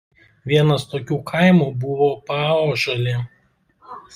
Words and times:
Vienas 0.51 0.85
tokių 0.93 1.17
kaimų 1.31 1.67
buvo 1.85 2.09
Paąžuolė. 2.31 3.15